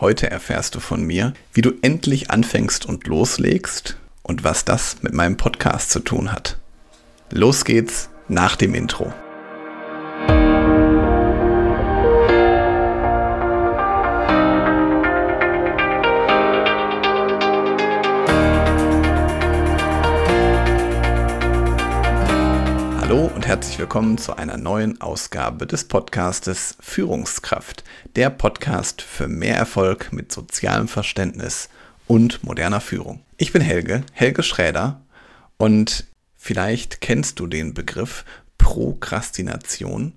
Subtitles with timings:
[0.00, 5.12] Heute erfährst du von mir, wie du endlich anfängst und loslegst und was das mit
[5.12, 6.56] meinem Podcast zu tun hat.
[7.30, 9.12] Los geht's nach dem Intro.
[23.10, 27.82] Hallo und herzlich willkommen zu einer neuen Ausgabe des Podcastes Führungskraft,
[28.14, 31.70] der Podcast für mehr Erfolg mit sozialem Verständnis
[32.06, 33.20] und moderner Führung.
[33.36, 35.00] Ich bin Helge, Helge Schräder
[35.56, 36.04] und
[36.36, 38.24] vielleicht kennst du den Begriff
[38.58, 40.12] Prokrastination.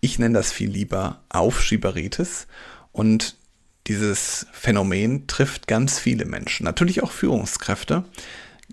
[0.00, 2.48] Ich nenne das viel lieber Aufschieberitis
[2.90, 3.36] und
[3.86, 8.02] dieses Phänomen trifft ganz viele Menschen, natürlich auch Führungskräfte.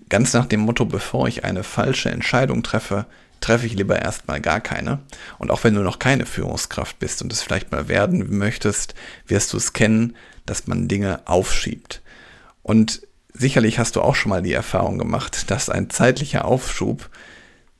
[0.08, 3.06] Ganz nach dem Motto, bevor ich eine falsche Entscheidung treffe,
[3.42, 5.00] treffe ich lieber erstmal gar keine.
[5.38, 8.94] Und auch wenn du noch keine Führungskraft bist und es vielleicht mal werden möchtest,
[9.26, 12.02] wirst du es kennen, dass man Dinge aufschiebt.
[12.62, 17.10] Und sicherlich hast du auch schon mal die Erfahrung gemacht, dass ein zeitlicher Aufschub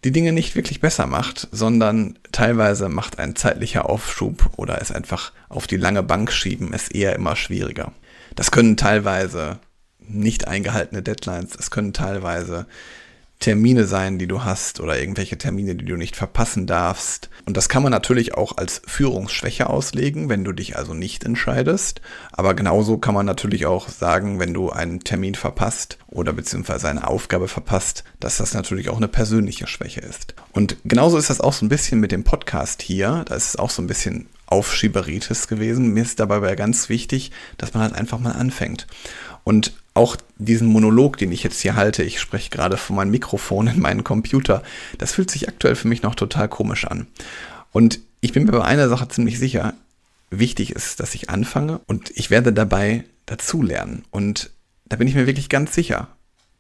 [0.05, 5.33] die Dinge nicht wirklich besser macht, sondern teilweise macht ein zeitlicher Aufschub oder es einfach
[5.49, 7.93] auf die lange Bank schieben es eher immer schwieriger.
[8.35, 9.61] Das können teilweise
[10.01, 12.67] nicht eingehaltene Deadlines, es können teilweise
[13.43, 17.29] Termine sein, die du hast oder irgendwelche Termine, die du nicht verpassen darfst.
[17.45, 22.01] Und das kann man natürlich auch als Führungsschwäche auslegen, wenn du dich also nicht entscheidest.
[22.31, 27.07] Aber genauso kann man natürlich auch sagen, wenn du einen Termin verpasst oder beziehungsweise eine
[27.07, 30.35] Aufgabe verpasst, dass das natürlich auch eine persönliche Schwäche ist.
[30.53, 33.25] Und genauso ist das auch so ein bisschen mit dem Podcast hier.
[33.27, 35.93] Da ist es auch so ein bisschen Aufschieberitis gewesen.
[35.93, 38.87] Mir ist dabei ganz wichtig, dass man halt einfach mal anfängt.
[39.45, 43.67] Und auch diesen Monolog, den ich jetzt hier halte, ich spreche gerade von meinem Mikrofon
[43.67, 44.63] in meinen Computer,
[44.99, 47.07] das fühlt sich aktuell für mich noch total komisch an.
[47.73, 49.75] Und ich bin mir bei einer Sache ziemlich sicher,
[50.31, 54.05] wichtig ist, dass ich anfange und ich werde dabei dazulernen.
[54.11, 54.51] Und
[54.87, 56.09] da bin ich mir wirklich ganz sicher.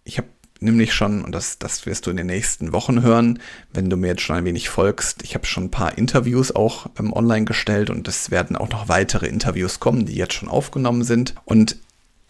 [0.05, 0.29] Ich habe
[0.61, 3.41] nämlich schon, und das, das wirst du in den nächsten Wochen hören,
[3.73, 6.87] wenn du mir jetzt schon ein wenig folgst, ich habe schon ein paar Interviews auch
[6.99, 11.05] ähm, online gestellt und es werden auch noch weitere Interviews kommen, die jetzt schon aufgenommen
[11.05, 11.35] sind.
[11.45, 11.77] Und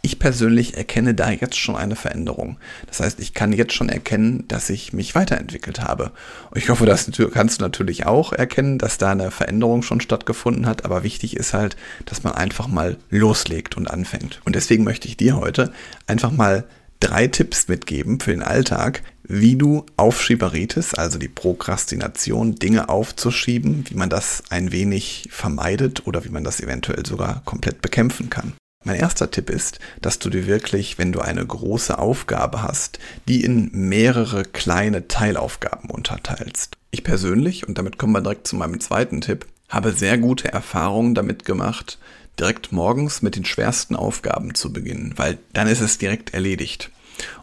[0.02, 2.58] ich persönlich erkenne da jetzt schon eine Veränderung.
[2.88, 6.10] Das heißt, ich kann jetzt schon erkennen, dass ich mich weiterentwickelt habe.
[6.50, 10.66] Und ich hoffe, das kannst du natürlich auch erkennen, dass da eine Veränderung schon stattgefunden
[10.66, 10.84] hat.
[10.84, 14.40] Aber wichtig ist halt, dass man einfach mal loslegt und anfängt.
[14.44, 15.72] Und deswegen möchte ich dir heute
[16.08, 16.64] einfach mal
[16.98, 23.94] drei Tipps mitgeben für den Alltag, wie du Aufschieberitis, also die Prokrastination, Dinge aufzuschieben, wie
[23.94, 28.54] man das ein wenig vermeidet oder wie man das eventuell sogar komplett bekämpfen kann.
[28.84, 32.98] Mein erster Tipp ist, dass du dir wirklich, wenn du eine große Aufgabe hast,
[33.28, 36.76] die in mehrere kleine Teilaufgaben unterteilst.
[36.90, 41.14] Ich persönlich, und damit kommen wir direkt zu meinem zweiten Tipp, habe sehr gute Erfahrungen
[41.14, 41.98] damit gemacht,
[42.38, 46.90] direkt morgens mit den schwersten Aufgaben zu beginnen, weil dann ist es direkt erledigt.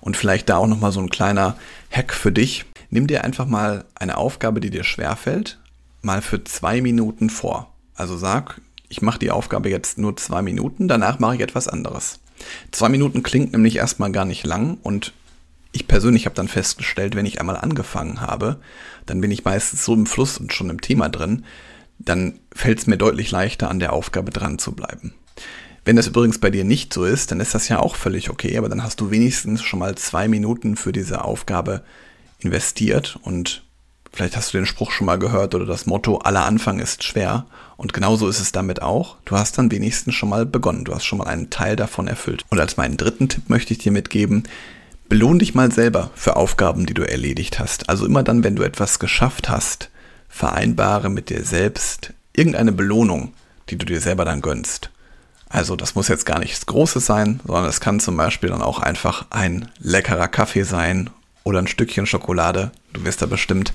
[0.01, 1.57] Und vielleicht da auch nochmal so ein kleiner
[1.91, 2.65] Hack für dich.
[2.89, 5.59] Nimm dir einfach mal eine Aufgabe, die dir schwerfällt,
[6.01, 7.73] mal für zwei Minuten vor.
[7.95, 12.19] Also sag, ich mache die Aufgabe jetzt nur zwei Minuten, danach mache ich etwas anderes.
[12.71, 15.13] Zwei Minuten klingt nämlich erstmal gar nicht lang und
[15.71, 18.59] ich persönlich habe dann festgestellt, wenn ich einmal angefangen habe,
[19.05, 21.45] dann bin ich meistens so im Fluss und schon im Thema drin,
[21.99, 25.13] dann fällt es mir deutlich leichter, an der Aufgabe dran zu bleiben.
[25.85, 28.57] Wenn das übrigens bei dir nicht so ist, dann ist das ja auch völlig okay,
[28.57, 31.83] aber dann hast du wenigstens schon mal zwei Minuten für diese Aufgabe
[32.39, 33.63] investiert und
[34.11, 37.45] Vielleicht hast du den Spruch schon mal gehört oder das Motto, aller Anfang ist schwer.
[37.77, 39.17] Und genauso ist es damit auch.
[39.25, 40.83] Du hast dann wenigstens schon mal begonnen.
[40.83, 42.43] Du hast schon mal einen Teil davon erfüllt.
[42.49, 44.43] Und als meinen dritten Tipp möchte ich dir mitgeben,
[45.07, 47.89] belohn dich mal selber für Aufgaben, die du erledigt hast.
[47.89, 49.89] Also immer dann, wenn du etwas geschafft hast,
[50.27, 53.33] vereinbare mit dir selbst irgendeine Belohnung,
[53.69, 54.89] die du dir selber dann gönnst.
[55.49, 58.79] Also das muss jetzt gar nichts Großes sein, sondern es kann zum Beispiel dann auch
[58.79, 61.09] einfach ein leckerer Kaffee sein
[61.43, 62.71] oder ein Stückchen Schokolade.
[62.93, 63.73] Du wirst da bestimmt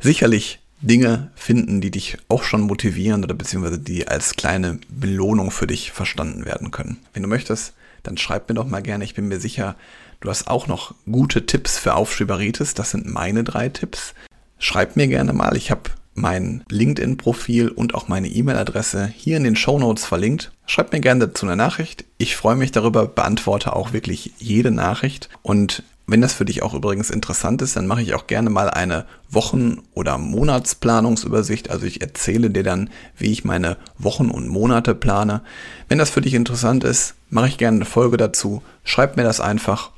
[0.00, 5.66] sicherlich Dinge finden, die dich auch schon motivieren oder beziehungsweise die als kleine Belohnung für
[5.66, 6.98] dich verstanden werden können.
[7.14, 7.72] Wenn du möchtest,
[8.02, 9.04] dann schreib mir doch mal gerne.
[9.04, 9.76] Ich bin mir sicher,
[10.20, 12.74] du hast auch noch gute Tipps für Aufschieberitis.
[12.74, 14.14] Das sind meine drei Tipps.
[14.58, 15.56] Schreib mir gerne mal.
[15.56, 20.52] Ich habe mein LinkedIn-Profil und auch meine E-Mail-Adresse hier in den Show Notes verlinkt.
[20.66, 22.04] Schreib mir gerne dazu eine Nachricht.
[22.16, 25.28] Ich freue mich darüber, beantworte auch wirklich jede Nachricht.
[25.42, 28.70] Und wenn das für dich auch übrigens interessant ist, dann mache ich auch gerne mal
[28.70, 31.70] eine Wochen- oder Monatsplanungsübersicht.
[31.70, 35.42] Also ich erzähle dir dann, wie ich meine Wochen und Monate plane.
[35.88, 38.62] Wenn das für dich interessant ist, mache ich gerne eine Folge dazu.
[38.84, 39.90] Schreib mir das einfach.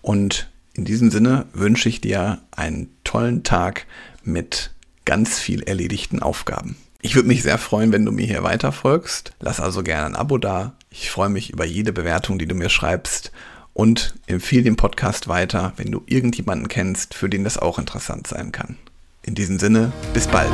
[0.00, 3.86] Und in diesem Sinne wünsche ich dir einen tollen Tag
[4.24, 4.70] mit
[5.04, 6.76] ganz viel erledigten Aufgaben.
[7.02, 9.32] Ich würde mich sehr freuen, wenn du mir hier weiter folgst.
[9.40, 12.70] Lass also gerne ein Abo da, Ich freue mich über jede Bewertung, die du mir
[12.70, 13.30] schreibst
[13.80, 18.52] und empfehle den Podcast weiter, wenn du irgendjemanden kennst, für den das auch interessant sein
[18.52, 18.76] kann.
[19.22, 20.52] In diesem Sinne, bis bald.